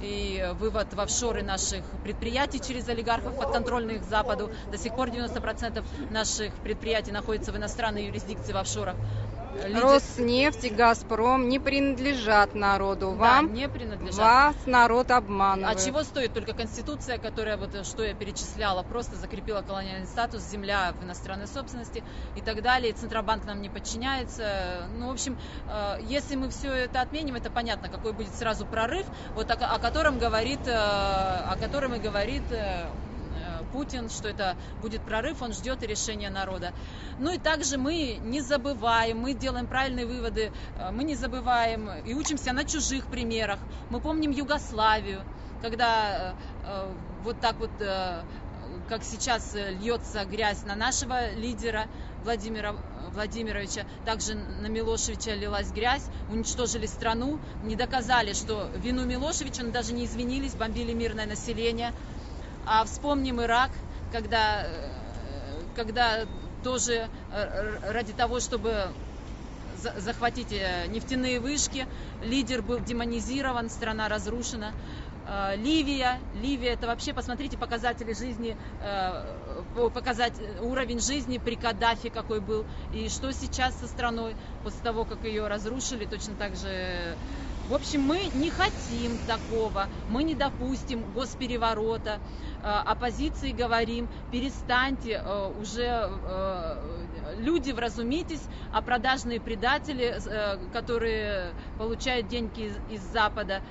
и 0.00 0.52
вывод 0.58 0.92
в 0.94 1.00
офшоры 1.00 1.42
наших 1.42 1.84
предприятий 2.02 2.60
через 2.60 2.88
олигархов, 2.88 3.36
подконтрольных 3.36 4.02
Западу. 4.04 4.50
До 4.70 4.78
сих 4.78 4.94
пор 4.94 5.08
90% 5.08 5.84
наших 6.10 6.54
предприятий 6.62 7.12
находятся 7.12 7.52
в 7.52 7.56
иностранной 7.56 8.06
юрисдикции 8.06 8.52
в 8.52 8.56
офшорах. 8.56 8.96
Лидер... 9.54 9.82
Роснефть 9.82 10.64
и 10.64 10.70
Газпром 10.70 11.48
не 11.48 11.58
принадлежат 11.58 12.54
народу. 12.54 13.10
Вам 13.10 13.48
да, 13.48 13.52
не 13.52 13.68
принадлежат. 13.68 14.18
Вас 14.18 14.56
народ 14.66 15.10
обманывает. 15.10 15.76
А 15.76 15.80
чего 15.80 16.02
стоит 16.02 16.32
только 16.32 16.52
Конституция, 16.52 17.18
которая, 17.18 17.56
вот 17.56 17.84
что 17.86 18.04
я 18.04 18.14
перечисляла, 18.14 18.82
просто 18.82 19.16
закрепила 19.16 19.62
колониальный 19.62 20.06
статус, 20.06 20.42
земля 20.42 20.94
в 21.00 21.04
иностранной 21.04 21.46
собственности 21.46 22.04
и 22.36 22.40
так 22.40 22.62
далее. 22.62 22.92
Центробанк 22.92 23.44
нам 23.44 23.60
не 23.60 23.68
подчиняется. 23.68 24.88
Ну, 24.96 25.08
в 25.08 25.12
общем, 25.12 25.38
э, 25.68 25.98
если 26.02 26.36
мы 26.36 26.50
все 26.50 26.72
это 26.72 27.00
отменим, 27.00 27.34
это 27.34 27.50
понятно, 27.50 27.88
какой 27.88 28.12
будет 28.12 28.34
сразу 28.34 28.66
прорыв, 28.66 29.06
вот 29.34 29.50
о, 29.50 29.54
о 29.54 29.78
котором 29.78 30.18
говорит, 30.18 30.66
э, 30.66 30.72
о 30.72 31.56
котором 31.60 31.94
и 31.94 31.98
говорит 31.98 32.44
э, 32.50 32.86
Путин, 33.72 34.10
что 34.10 34.28
это 34.28 34.56
будет 34.80 35.02
прорыв, 35.02 35.42
он 35.42 35.52
ждет 35.52 35.82
решения 35.82 36.30
народа. 36.30 36.72
Ну 37.18 37.32
и 37.32 37.38
также 37.38 37.78
мы 37.78 38.18
не 38.22 38.40
забываем, 38.40 39.18
мы 39.18 39.34
делаем 39.34 39.66
правильные 39.66 40.06
выводы, 40.06 40.52
э, 40.78 40.90
мы 40.90 41.04
не 41.04 41.14
забываем 41.14 41.90
и 42.04 42.14
учимся 42.14 42.52
на 42.52 42.64
чужих 42.64 43.06
примерах. 43.06 43.58
Мы 43.90 44.00
помним 44.00 44.30
Югославию, 44.30 45.22
когда 45.62 46.34
э, 46.64 46.66
э, 46.66 46.92
вот 47.22 47.40
так 47.40 47.56
вот 47.58 47.70
как 48.88 49.04
сейчас 49.04 49.54
льется 49.54 50.24
грязь 50.24 50.64
на 50.64 50.74
нашего 50.74 51.32
лидера 51.34 51.86
Владимира 52.24 52.74
Владимировича, 53.12 53.84
также 54.04 54.34
на 54.34 54.66
Милошевича 54.66 55.34
лилась 55.34 55.70
грязь, 55.70 56.04
уничтожили 56.30 56.86
страну, 56.86 57.40
не 57.64 57.76
доказали, 57.76 58.32
что 58.32 58.70
вину 58.76 59.04
Милошевича, 59.04 59.64
но 59.64 59.72
даже 59.72 59.92
не 59.92 60.06
извинились, 60.06 60.54
бомбили 60.54 60.92
мирное 60.92 61.26
население. 61.26 61.92
А 62.66 62.84
вспомним 62.84 63.40
Ирак, 63.42 63.70
когда, 64.12 64.64
э, 64.64 65.62
когда 65.74 66.26
тоже 66.62 67.08
э, 67.32 67.90
ради 67.90 68.12
того, 68.12 68.40
чтобы 68.40 68.88
захватить 69.76 70.52
э, 70.52 70.86
нефтяные 70.88 71.40
вышки. 71.40 71.86
Лидер 72.22 72.60
был 72.62 72.80
демонизирован, 72.80 73.70
страна 73.70 74.08
разрушена. 74.08 74.74
Ливия, 75.56 76.18
Ливия 76.34 76.70
это 76.70 76.88
вообще, 76.88 77.12
посмотрите, 77.12 77.56
показатели 77.56 78.14
жизни, 78.14 78.56
показать 79.94 80.32
уровень 80.60 80.98
жизни 80.98 81.38
при 81.38 81.54
Каддафе 81.54 82.10
какой 82.10 82.40
был, 82.40 82.66
и 82.92 83.08
что 83.08 83.32
сейчас 83.32 83.78
со 83.78 83.86
страной 83.86 84.34
после 84.64 84.80
того, 84.80 85.04
как 85.04 85.22
ее 85.22 85.46
разрушили, 85.46 86.04
точно 86.04 86.34
так 86.34 86.56
же 86.56 87.16
в 87.70 87.74
общем, 87.74 88.02
мы 88.02 88.24
не 88.34 88.50
хотим 88.50 89.16
такого, 89.26 89.86
мы 90.08 90.24
не 90.24 90.34
допустим 90.34 91.04
госпереворота. 91.14 92.18
Э, 92.64 92.80
оппозиции 92.84 93.52
говорим, 93.52 94.08
перестаньте 94.32 95.22
э, 95.24 95.52
уже, 95.60 96.10
э, 96.10 97.36
люди, 97.38 97.70
вразумитесь, 97.70 98.42
а 98.72 98.82
продажные 98.82 99.40
предатели, 99.40 100.18
которые 100.72 101.52
получают 101.78 102.26
деньги 102.26 102.62
из, 102.62 102.76
из 102.90 103.02
Запада, 103.12 103.62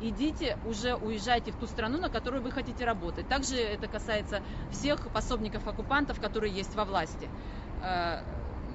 идите, 0.00 0.56
уже 0.64 0.94
уезжайте 0.94 1.52
в 1.52 1.56
ту 1.56 1.66
страну, 1.66 1.98
на 1.98 2.08
которую 2.08 2.42
вы 2.42 2.50
хотите 2.50 2.84
работать. 2.84 3.28
Также 3.28 3.56
это 3.56 3.88
касается 3.88 4.42
всех 4.70 5.06
пособников 5.12 5.66
оккупантов, 5.66 6.18
которые 6.20 6.52
есть 6.52 6.74
во 6.74 6.84
власти 6.84 7.28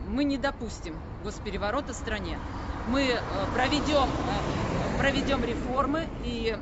мы 0.07 0.23
не 0.23 0.37
допустим 0.37 0.95
госпереворота 1.23 1.93
в 1.93 1.95
стране. 1.95 2.37
Мы 2.87 3.19
проведем, 3.53 4.09
проведем 4.97 5.43
реформы, 5.43 6.07
и, 6.23 6.57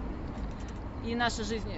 и 1.05 1.15
наша 1.15 1.43
жизнь 1.43 1.71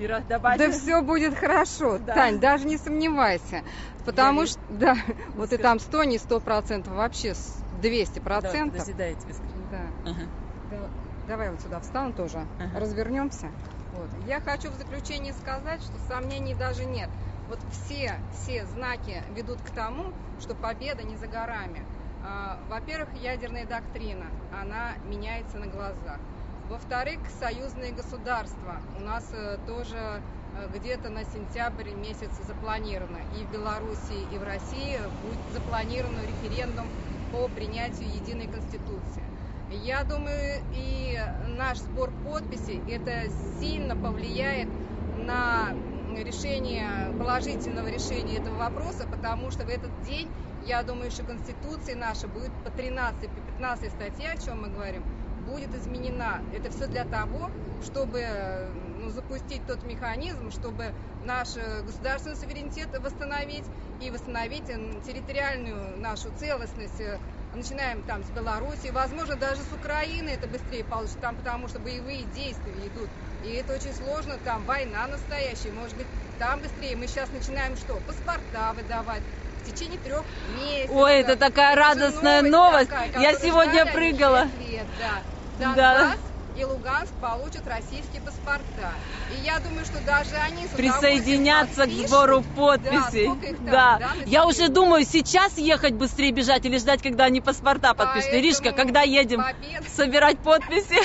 Ира, 0.00 0.20
добавь. 0.20 0.58
Да 0.58 0.70
все 0.70 1.02
будет 1.02 1.36
хорошо, 1.36 1.98
да. 2.06 2.14
Тань, 2.14 2.40
даже 2.40 2.64
не 2.64 2.78
сомневайся. 2.78 3.62
Потому 4.04 4.46
что, 4.46 4.58
да, 4.68 4.96
вот 5.34 5.52
и 5.52 5.56
там 5.56 5.78
100, 5.78 6.04
не 6.04 6.18
100 6.18 6.40
процентов, 6.40 6.94
вообще 6.94 7.34
200 7.82 8.18
процентов. 8.20 8.72
Да, 8.72 8.78
подожди, 8.78 8.92
да, 8.94 9.06
я 9.06 9.14
тебе 9.14 9.34
скажу. 9.34 9.52
Да. 9.70 10.10
Ага. 10.10 10.22
да. 10.70 10.88
Давай 11.28 11.50
вот 11.50 11.60
сюда 11.60 11.80
встану 11.80 12.12
тоже, 12.12 12.46
ага. 12.58 12.80
развернемся. 12.80 13.50
Вот. 13.92 14.08
Я 14.26 14.40
хочу 14.40 14.70
в 14.70 14.74
заключение 14.74 15.34
сказать, 15.34 15.82
что 15.82 15.92
сомнений 16.08 16.54
даже 16.54 16.84
нет. 16.84 17.10
Вот 17.50 17.58
все, 17.72 18.14
все 18.32 18.64
знаки 18.64 19.24
ведут 19.34 19.60
к 19.60 19.70
тому, 19.70 20.12
что 20.40 20.54
победа 20.54 21.02
не 21.02 21.16
за 21.16 21.26
горами. 21.26 21.84
А, 22.24 22.60
во-первых, 22.68 23.08
ядерная 23.20 23.66
доктрина, 23.66 24.26
она 24.52 24.92
меняется 25.04 25.58
на 25.58 25.66
глазах. 25.66 26.20
Во-вторых, 26.68 27.18
союзные 27.40 27.90
государства. 27.90 28.76
У 28.96 29.02
нас 29.02 29.28
э, 29.32 29.58
тоже 29.66 29.96
э, 29.96 30.68
где-то 30.72 31.08
на 31.08 31.24
сентябрь 31.24 31.90
месяц 31.90 32.30
запланировано. 32.46 33.18
И 33.36 33.44
в 33.44 33.50
Белоруссии, 33.50 34.32
и 34.32 34.38
в 34.38 34.44
России 34.44 34.98
будет 35.24 35.52
запланирован 35.52 36.14
референдум 36.22 36.86
по 37.32 37.48
принятию 37.48 38.08
единой 38.14 38.46
конституции. 38.46 39.24
Я 39.72 40.04
думаю, 40.04 40.62
и 40.72 41.18
наш 41.58 41.78
сбор 41.78 42.12
подписей 42.24 42.80
это 42.88 43.28
сильно 43.58 43.96
повлияет 43.96 44.68
на 45.16 45.74
решение, 46.18 47.12
положительного 47.18 47.88
решения 47.88 48.38
этого 48.38 48.56
вопроса, 48.56 49.06
потому 49.10 49.50
что 49.50 49.64
в 49.64 49.68
этот 49.68 49.90
день, 50.02 50.28
я 50.66 50.82
думаю, 50.82 51.10
что 51.10 51.22
Конституция 51.22 51.96
наша 51.96 52.28
будет 52.28 52.52
по 52.64 52.70
13, 52.70 53.28
по 53.28 53.40
15 53.52 53.92
статье, 53.92 54.30
о 54.30 54.36
чем 54.36 54.62
мы 54.62 54.68
говорим, 54.68 55.02
будет 55.46 55.74
изменена. 55.74 56.40
Это 56.54 56.70
все 56.70 56.86
для 56.86 57.04
того, 57.04 57.50
чтобы 57.84 58.24
ну, 58.98 59.10
запустить 59.10 59.66
тот 59.66 59.82
механизм, 59.84 60.50
чтобы 60.50 60.92
наш 61.24 61.56
э, 61.56 61.82
государственный 61.82 62.36
суверенитет 62.36 62.88
восстановить 62.98 63.64
и 64.00 64.10
восстановить 64.10 64.66
территориальную 64.66 65.98
нашу 65.98 66.30
целостность. 66.36 67.02
Начинаем 67.54 68.02
там 68.02 68.22
с 68.22 68.28
Беларуси, 68.30 68.90
возможно, 68.92 69.34
даже 69.34 69.62
с 69.62 69.72
Украины 69.72 70.30
это 70.30 70.46
быстрее 70.46 70.84
получится, 70.84 71.18
там, 71.20 71.34
потому 71.34 71.66
что 71.66 71.80
боевые 71.80 72.22
действия 72.26 72.86
идут. 72.86 73.10
И 73.42 73.52
это 73.54 73.74
очень 73.74 73.92
сложно, 73.92 74.38
там 74.38 74.64
война 74.64 75.08
настоящая, 75.08 75.72
может 75.72 75.96
быть, 75.96 76.06
там 76.38 76.60
быстрее. 76.60 76.94
Мы 76.94 77.08
сейчас 77.08 77.30
начинаем 77.32 77.76
что? 77.76 77.94
Паспорта 78.06 78.72
выдавать, 78.76 79.22
в 79.62 79.64
течение 79.64 79.98
трех 79.98 80.24
месяцев. 80.56 80.94
Ой, 80.94 81.14
это 81.16 81.36
такая 81.36 81.74
радостная 81.74 82.42
новость. 82.42 82.88
Такая, 82.88 83.20
Я 83.20 83.34
сегодня 83.34 83.84
прыгала. 83.86 84.48
Лет, 84.60 84.86
да. 85.58 85.74
Да. 85.74 86.14
И 86.56 86.64
Луганск 86.64 87.12
получат 87.20 87.66
российские 87.66 88.20
паспорта. 88.22 88.92
И 89.36 89.44
я 89.44 89.58
думаю, 89.60 89.84
что 89.84 90.00
даже 90.04 90.34
они 90.36 90.66
присоединятся 90.76 91.86
к 91.86 91.90
сбору 91.90 92.42
подписей. 92.56 93.30
Да, 93.60 93.98
да. 93.98 94.10
Я 94.26 94.46
уже 94.46 94.68
думаю, 94.68 95.04
сейчас 95.04 95.58
ехать 95.58 95.94
быстрее 95.94 96.32
бежать 96.32 96.64
или 96.64 96.78
ждать, 96.78 97.02
когда 97.02 97.24
они 97.24 97.40
паспорта 97.40 97.94
подпишут. 97.94 98.32
Иришка, 98.32 98.72
когда 98.72 99.02
едем 99.02 99.42
побед... 99.42 99.88
собирать 99.88 100.38
подписи? 100.38 101.00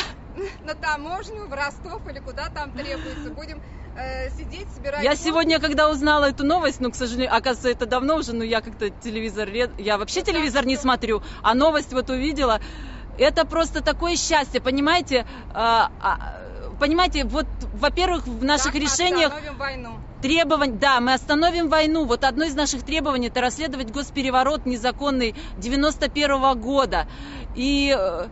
На 0.63 0.73
таможню, 0.73 1.47
в 1.47 1.53
Ростов 1.53 2.01
или 2.10 2.19
куда 2.19 2.49
там 2.49 2.71
требуется. 2.71 3.29
Будем 3.29 3.62
э, 3.97 4.29
сидеть, 4.31 4.67
собирать. 4.75 5.03
Я 5.03 5.15
сегодня, 5.15 5.60
когда 5.60 5.89
узнала 5.89 6.25
эту 6.25 6.43
новость, 6.43 6.81
ну, 6.81 6.91
к 6.91 6.95
сожалению, 6.95 7.34
оказывается, 7.34 7.69
это 7.69 7.86
давно 7.86 8.17
уже, 8.17 8.34
но 8.34 8.43
я 8.43 8.62
как-то 8.62 8.89
телевизор, 8.89 9.49
я 9.49 9.97
вообще 9.97 10.19
ну, 10.19 10.25
телевизор 10.25 10.65
не 10.65 10.75
смотрю, 10.75 11.23
а 11.41 11.53
новость 11.53 11.93
вот 11.93 12.10
увидела. 12.10 12.60
Это 13.17 13.45
просто 13.45 13.82
такое 13.82 14.15
счастье, 14.15 14.60
понимаете? 14.62 15.25
А, 15.54 15.91
а, 16.01 16.41
понимаете, 16.80 17.23
вот, 17.25 17.45
во-первых, 17.73 18.28
в 18.28 18.43
наших 18.43 18.73
так 18.73 18.82
решениях... 18.82 19.34
войну. 19.58 19.91
Требовань, 20.21 20.80
да, 20.80 20.99
мы 20.99 21.13
остановим 21.13 21.69
войну. 21.69 22.06
Вот 22.06 22.23
одно 22.23 22.45
из 22.45 22.56
наших 22.56 22.84
требований 22.84 23.28
это 23.28 23.41
расследовать 23.41 23.91
госпереворот 23.91 24.65
незаконный 24.65 25.36
91 25.58 26.32
-го 26.32 26.56
года. 26.56 27.08
И 27.56 27.95
э, 27.95 28.28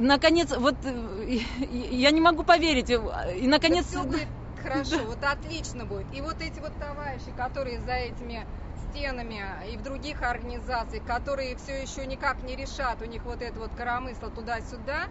наконец, 0.00 0.56
вот 0.56 0.76
э, 0.84 1.38
я 1.68 2.10
не 2.10 2.20
могу 2.20 2.44
поверить. 2.44 2.90
И 2.90 3.46
наконец. 3.46 3.84
Да 3.86 3.90
все 3.90 4.02
будет 4.04 4.28
хорошо, 4.62 4.96
вот 5.06 5.22
отлично 5.22 5.84
будет. 5.84 6.06
И 6.14 6.20
вот 6.20 6.36
эти 6.40 6.60
вот 6.60 6.72
товарищи, 6.78 7.30
которые 7.36 7.80
за 7.80 7.92
этими 7.92 8.46
стенами 8.90 9.42
и 9.72 9.76
в 9.76 9.82
других 9.82 10.22
организациях, 10.22 11.04
которые 11.04 11.56
все 11.56 11.80
еще 11.80 12.06
никак 12.06 12.42
не 12.42 12.56
решат, 12.56 13.00
у 13.02 13.04
них 13.04 13.22
вот 13.24 13.42
это 13.42 13.58
вот 13.58 13.70
коромысло 13.76 14.30
туда-сюда, 14.30 15.08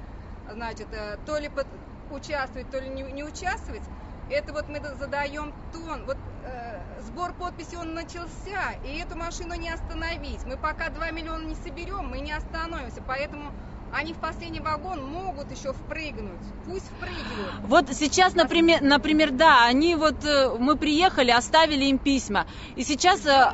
значит, 0.51 0.87
э, 0.91 1.17
то 1.25 1.37
ли 1.37 1.49
под, 1.49 1.67
участвовать, 2.11 2.69
то 2.69 2.79
ли 2.79 2.89
не, 2.89 3.03
не 3.03 3.23
участвовать, 3.23 3.83
это 4.29 4.53
вот 4.53 4.67
мы 4.67 4.79
задаем 4.95 5.53
тон. 5.73 6.05
Вот 6.05 6.17
э, 6.43 6.79
сбор 7.01 7.33
подписей 7.33 7.77
он 7.77 7.93
начался, 7.93 8.73
и 8.83 8.99
эту 8.99 9.17
машину 9.17 9.55
не 9.55 9.69
остановить. 9.69 10.45
Мы 10.45 10.57
пока 10.57 10.89
2 10.89 11.11
миллиона 11.11 11.43
не 11.45 11.55
соберем, 11.55 12.07
мы 12.09 12.19
не 12.19 12.31
остановимся. 12.31 13.01
Поэтому 13.05 13.51
они 13.93 14.13
в 14.13 14.17
последний 14.17 14.59
вагон 14.59 15.03
могут 15.03 15.51
еще 15.51 15.73
впрыгнуть. 15.73 16.39
Пусть 16.65 16.85
впрыгивают. 16.85 17.53
Вот 17.63 17.85
сейчас, 17.93 18.35
например, 18.35 18.81
например, 18.81 19.31
да, 19.31 19.65
они 19.65 19.95
вот 19.95 20.23
э, 20.25 20.55
мы 20.57 20.75
приехали, 20.75 21.31
оставили 21.31 21.85
им 21.85 21.97
письма, 21.97 22.45
и 22.75 22.83
сейчас, 22.83 23.25
э, 23.25 23.51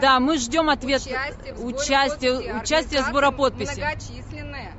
да, 0.00 0.20
мы 0.20 0.38
ждем 0.38 0.70
ответ, 0.70 1.02
участие, 1.02 1.54
в 1.54 1.64
участие, 1.66 2.60
участие 2.60 3.02
сбора 3.02 3.30
подписей. 3.30 3.82
Многочисленные. 3.82 4.72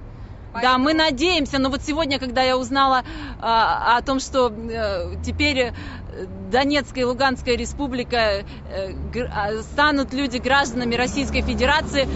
Поэтому... 0.54 0.74
Да, 0.74 0.78
мы 0.78 0.94
надеемся, 0.94 1.58
но 1.58 1.70
вот 1.70 1.82
сегодня, 1.82 2.20
когда 2.20 2.44
я 2.44 2.58
узнала 2.58 3.04
а, 3.42 3.98
о 3.98 4.02
том, 4.04 4.20
что 4.20 4.50
э, 4.50 5.16
теперь 5.26 5.74
Донецкая 6.52 7.06
и 7.06 7.08
Луганская 7.08 7.58
республика 7.58 8.44
а, 9.32 9.62
станут 9.63 10.13
люди 10.13 10.38
гражданами 10.38 10.94
Российской 10.94 11.42
Федерации, 11.42 12.08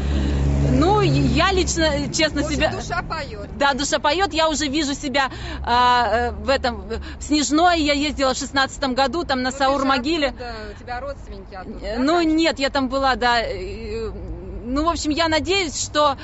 ну, 0.71 1.01
я 1.01 1.51
лично, 1.51 2.13
честно 2.13 2.41
Может, 2.41 2.57
себя... 2.57 2.71
душа 2.71 3.01
поет. 3.01 3.57
Да, 3.57 3.73
душа 3.73 3.99
поет. 3.99 4.33
Я 4.33 4.49
уже 4.49 4.67
вижу 4.67 4.93
себя 4.93 5.29
а, 5.63 6.29
э, 6.29 6.31
в 6.31 6.49
этом, 6.49 6.81
в 7.19 7.23
Снежной. 7.23 7.81
Я 7.81 7.93
ездила 7.93 8.33
в 8.33 8.37
шестнадцатом 8.37 8.93
году, 8.93 9.23
там 9.23 9.41
на 9.41 9.51
ну, 9.51 9.57
Саур-могиле. 9.57 10.33
У 10.75 10.79
тебя 10.79 10.99
родственники 10.99 11.55
оттуда, 11.55 11.95
Ну, 11.97 12.17
да, 12.17 12.23
нет, 12.23 12.59
я 12.59 12.69
там 12.69 12.89
была, 12.89 13.15
да. 13.15 13.41
Ну, 14.67 14.83
в 14.83 14.89
общем, 14.89 15.11
я 15.11 15.29
надеюсь, 15.29 15.81
что 15.81 16.17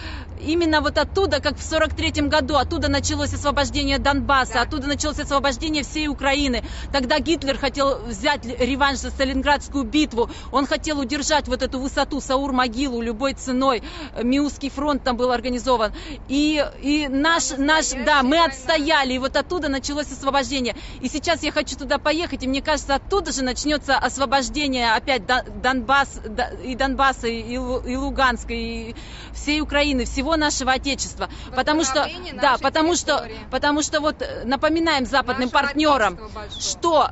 именно 0.46 0.82
вот 0.82 0.98
оттуда, 0.98 1.40
как 1.40 1.58
в 1.58 1.64
43 1.64 2.24
году, 2.28 2.56
оттуда 2.56 2.90
началось 2.90 3.34
освобождение 3.34 4.00
Донбасса, 4.00 4.56
да. 4.56 4.62
оттуда 4.62 4.88
началось 4.88 5.20
освобождение 5.20 5.84
всей 5.84 6.08
Украины. 6.08 6.64
Тогда 6.92 7.20
Гитлер 7.20 7.58
хотел 7.58 8.00
взять 8.00 8.46
реванш 8.46 9.00
за 9.00 9.12
Сталинградскую 9.12 9.86
битву, 9.86 10.30
он 10.52 10.66
хотел 10.66 11.00
удержать 11.00 11.48
вот 11.48 11.62
эту 11.64 11.80
высоту, 11.80 12.20
Саур-могилу 12.20 13.02
любой 13.02 13.34
ценой, 13.34 13.84
Миусский 14.22 14.70
фронт 14.70 15.04
там 15.04 15.18
был 15.18 15.32
организован. 15.32 15.94
И, 16.28 16.66
и 16.82 17.08
наш, 17.08 17.52
наш, 17.58 17.92
да, 18.06 18.24
мы 18.24 18.44
отстояли, 18.44 19.14
и 19.14 19.20
вот 19.20 19.36
оттуда 19.36 19.70
началось 19.70 20.12
освобождение. 20.12 20.76
И 21.02 21.08
сейчас 21.08 21.44
я 21.44 21.52
хочу 21.52 21.78
туда 21.78 21.98
поехать, 21.98 22.44
и 22.44 22.48
мне 22.48 22.62
кажется, 22.62 22.96
оттуда 22.96 23.32
же 23.32 23.44
начнется 23.44 23.98
освобождение 23.98 24.94
опять 24.94 25.24
Донбасс, 25.26 26.20
и 26.64 26.76
Донбасса, 26.76 27.28
и 27.28 27.58
Луганска, 27.58 28.33
и 28.48 28.96
всей 29.34 29.62
Украины, 29.62 30.06
всего 30.06 30.36
нашего 30.36 30.74
Отечества. 30.74 31.30
Потому 31.56 31.84
что, 31.84 32.10
да, 32.34 32.58
потому 32.58 32.96
что, 32.96 33.28
потому 33.52 33.82
что 33.82 34.00
вот 34.00 34.22
э, 34.22 34.44
напоминаем 34.46 35.06
западным 35.06 35.50
Наше 35.52 35.66
партнерам, 35.66 36.20
что 36.60 37.10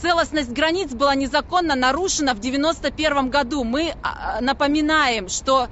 целостность 0.00 0.50
границ 0.50 0.90
была 0.92 1.14
незаконно 1.14 1.74
нарушена 1.74 2.34
в 2.34 2.40
91 2.40 3.30
году. 3.30 3.64
Мы 3.64 3.94
а, 4.02 4.40
напоминаем, 4.40 5.28
что 5.28 5.68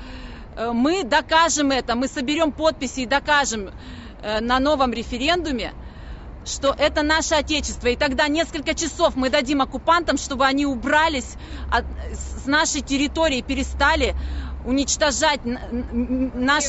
э, 0.57 0.72
мы 0.72 1.04
докажем 1.04 1.70
это, 1.70 1.94
мы 1.94 2.09
соберем 2.09 2.52
подписи 2.52 3.00
и 3.00 3.07
докажем 3.07 3.70
э, 4.22 4.40
на 4.40 4.59
новом 4.59 4.92
референдуме, 4.92 5.72
что 6.44 6.74
это 6.76 7.02
наше 7.02 7.35
Отечество. 7.35 7.88
И 7.88 7.96
тогда 7.96 8.28
несколько 8.28 8.74
часов 8.74 9.16
мы 9.16 9.30
дадим 9.30 9.61
оккупантам, 9.61 10.16
чтобы 10.18 10.44
они 10.44 10.66
убрались 10.66 11.35
от, 11.70 11.85
с 12.12 12.46
нашей 12.46 12.80
территории, 12.80 13.42
перестали 13.42 14.14
уничтожать 14.64 15.40
наш, 15.44 16.64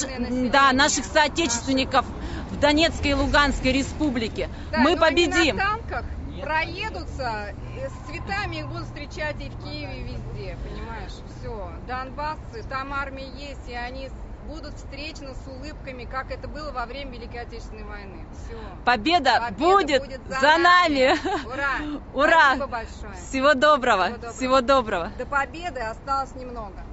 да, 0.52 0.72
наших 0.74 1.06
соотечественников 1.06 2.06
в 2.52 2.60
Донецкой 2.60 3.12
и 3.12 3.14
Луганской 3.14 3.72
республике. 3.72 4.50
Да, 4.72 4.80
мы 4.80 4.98
победим. 4.98 5.34
Они 5.36 5.52
на 5.54 5.66
танках 5.66 6.06
проедутся, 6.42 7.54
с 7.78 8.08
цветами 8.10 8.58
их 8.58 8.68
будут 8.68 8.86
встречать 8.86 9.36
и 9.40 9.50
в 9.50 9.64
Киеве, 9.64 10.00
и 10.00 10.04
везде, 10.04 10.58
понимаешь? 10.64 11.12
Все, 11.40 11.72
Донбассы, 11.88 12.64
там 12.70 12.94
армия 12.94 13.28
есть, 13.28 13.68
и 13.68 13.74
они 13.74 14.10
будут 14.48 14.76
встречены 14.76 15.34
с 15.34 15.48
улыбками, 15.48 16.06
как 16.06 16.32
это 16.32 16.48
было 16.48 16.72
во 16.72 16.86
время 16.86 17.14
Великой 17.14 17.42
Отечественной 17.42 17.84
войны. 17.84 18.26
Все. 18.32 18.58
Победа, 18.86 19.40
Победа 19.40 19.56
будет, 19.58 20.02
будет 20.04 20.22
за, 20.30 20.40
за 20.40 20.58
нами. 20.58 20.60
нами. 20.60 21.20
Ура! 21.46 22.02
Ура! 22.14 22.56
Спасибо 22.56 22.68
большое. 22.68 23.14
Всего 23.28 23.54
доброго. 23.56 24.06
Всего 24.06 24.16
доброго. 24.18 24.34
Всего 24.34 24.62
доброго. 24.62 25.12
До 25.18 25.26
победы 25.26 25.80
осталось 25.80 26.36
немного. 26.36 26.84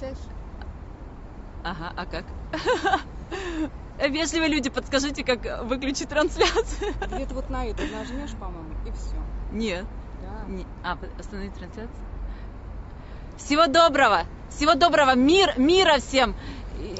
Выключаешь? 0.00 0.18
Ага, 1.62 1.92
а 1.96 2.06
как? 2.06 2.24
Вежливые 4.10 4.48
люди, 4.48 4.70
подскажите, 4.70 5.24
как 5.24 5.64
выключить 5.64 6.08
трансляцию. 6.08 6.94
Где-то 7.12 7.34
вот 7.34 7.50
на 7.50 7.66
это 7.66 7.82
нажмешь, 7.82 8.32
по-моему, 8.32 8.74
и 8.86 8.90
все. 8.92 9.16
Нет. 9.52 9.84
Да. 10.22 10.50
Не... 10.50 10.66
А, 10.82 10.96
остановить 11.18 11.52
трансляцию? 11.54 11.94
Всего 13.36 13.66
доброго! 13.66 14.22
Всего 14.48 14.74
доброго! 14.74 15.14
Мир, 15.14 15.58
мира 15.58 15.98
всем! 15.98 16.34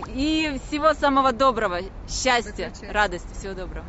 И 0.08 0.60
всего 0.66 0.92
самого 0.92 1.32
доброго! 1.32 1.78
Счастья, 2.06 2.70
радости! 2.90 3.32
Всего 3.32 3.54
доброго! 3.54 3.86